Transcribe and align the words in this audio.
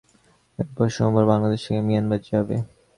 এরপর 0.59 0.85
সোমবার 0.95 1.25
বাংলাদেশ 1.31 1.59
থেকে 1.65 1.81
মিয়ানমার 1.87 2.21
যাবে। 2.27 2.55